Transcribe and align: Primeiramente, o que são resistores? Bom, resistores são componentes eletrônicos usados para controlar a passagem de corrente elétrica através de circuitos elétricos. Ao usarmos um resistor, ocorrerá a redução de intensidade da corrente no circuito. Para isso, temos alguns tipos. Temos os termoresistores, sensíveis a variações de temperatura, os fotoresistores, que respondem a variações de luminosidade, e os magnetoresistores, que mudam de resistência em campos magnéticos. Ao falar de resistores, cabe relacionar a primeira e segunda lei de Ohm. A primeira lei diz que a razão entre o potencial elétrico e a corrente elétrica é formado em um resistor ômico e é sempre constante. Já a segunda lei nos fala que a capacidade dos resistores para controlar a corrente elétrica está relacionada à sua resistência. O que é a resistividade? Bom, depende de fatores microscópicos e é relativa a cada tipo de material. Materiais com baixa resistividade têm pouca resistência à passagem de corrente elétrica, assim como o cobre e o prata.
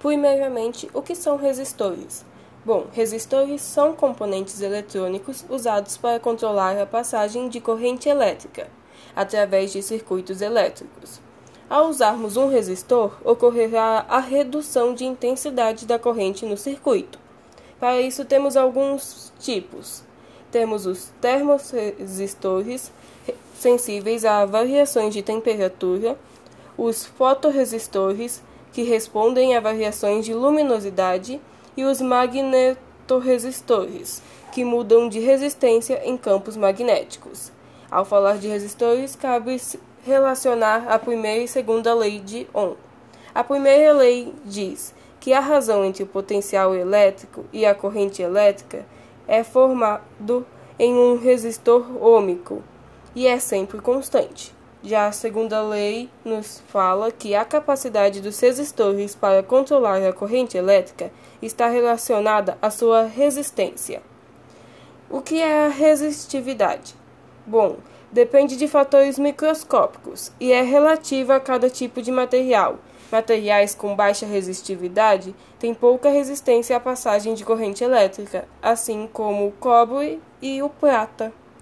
Primeiramente, 0.00 0.90
o 0.94 1.02
que 1.02 1.14
são 1.14 1.36
resistores? 1.36 2.24
Bom, 2.64 2.86
resistores 2.90 3.60
são 3.60 3.94
componentes 3.94 4.62
eletrônicos 4.62 5.44
usados 5.50 5.98
para 5.98 6.18
controlar 6.18 6.78
a 6.78 6.86
passagem 6.86 7.50
de 7.50 7.60
corrente 7.60 8.08
elétrica 8.08 8.68
através 9.14 9.72
de 9.72 9.82
circuitos 9.82 10.40
elétricos. 10.40 11.20
Ao 11.68 11.86
usarmos 11.86 12.38
um 12.38 12.48
resistor, 12.48 13.12
ocorrerá 13.22 14.06
a 14.08 14.20
redução 14.20 14.94
de 14.94 15.04
intensidade 15.04 15.84
da 15.84 15.98
corrente 15.98 16.46
no 16.46 16.56
circuito. 16.56 17.18
Para 17.78 18.00
isso, 18.00 18.24
temos 18.24 18.56
alguns 18.56 19.30
tipos. 19.38 20.02
Temos 20.50 20.86
os 20.86 21.12
termoresistores, 21.20 22.90
sensíveis 23.54 24.24
a 24.24 24.46
variações 24.46 25.12
de 25.12 25.20
temperatura, 25.22 26.18
os 26.76 27.04
fotoresistores, 27.04 28.42
que 28.72 28.82
respondem 28.82 29.56
a 29.56 29.60
variações 29.60 30.24
de 30.24 30.34
luminosidade, 30.34 31.40
e 31.76 31.84
os 31.84 32.00
magnetoresistores, 32.00 34.20
que 34.52 34.64
mudam 34.64 35.08
de 35.08 35.20
resistência 35.20 36.02
em 36.04 36.16
campos 36.16 36.56
magnéticos. 36.56 37.52
Ao 37.90 38.04
falar 38.04 38.38
de 38.38 38.48
resistores, 38.48 39.16
cabe 39.16 39.60
relacionar 40.04 40.86
a 40.88 40.98
primeira 40.98 41.42
e 41.42 41.48
segunda 41.48 41.94
lei 41.94 42.20
de 42.20 42.46
Ohm. 42.52 42.74
A 43.34 43.44
primeira 43.44 43.92
lei 43.92 44.34
diz 44.44 44.94
que 45.18 45.32
a 45.32 45.40
razão 45.40 45.84
entre 45.84 46.02
o 46.02 46.06
potencial 46.06 46.74
elétrico 46.74 47.44
e 47.52 47.64
a 47.64 47.74
corrente 47.74 48.22
elétrica 48.22 48.84
é 49.26 49.44
formado 49.44 50.46
em 50.78 50.94
um 50.94 51.18
resistor 51.18 51.84
ômico 52.02 52.62
e 53.14 53.26
é 53.26 53.38
sempre 53.38 53.80
constante. 53.80 54.54
Já 54.82 55.08
a 55.08 55.12
segunda 55.12 55.60
lei 55.60 56.08
nos 56.24 56.62
fala 56.68 57.12
que 57.12 57.34
a 57.34 57.44
capacidade 57.44 58.20
dos 58.22 58.40
resistores 58.40 59.14
para 59.14 59.42
controlar 59.42 60.02
a 60.02 60.12
corrente 60.12 60.56
elétrica 60.56 61.12
está 61.42 61.68
relacionada 61.68 62.56
à 62.62 62.70
sua 62.70 63.02
resistência. 63.02 64.02
O 65.10 65.20
que 65.20 65.42
é 65.42 65.66
a 65.66 65.68
resistividade? 65.68 66.94
Bom, 67.46 67.76
depende 68.10 68.56
de 68.56 68.66
fatores 68.66 69.18
microscópicos 69.18 70.32
e 70.40 70.50
é 70.50 70.62
relativa 70.62 71.36
a 71.36 71.40
cada 71.40 71.68
tipo 71.68 72.00
de 72.00 72.10
material. 72.10 72.78
Materiais 73.12 73.74
com 73.74 73.94
baixa 73.94 74.24
resistividade 74.24 75.34
têm 75.58 75.74
pouca 75.74 76.08
resistência 76.08 76.76
à 76.76 76.80
passagem 76.80 77.34
de 77.34 77.44
corrente 77.44 77.84
elétrica, 77.84 78.48
assim 78.62 79.06
como 79.12 79.48
o 79.48 79.52
cobre 79.52 80.22
e 80.40 80.62
o 80.62 80.70
prata. 80.70 81.32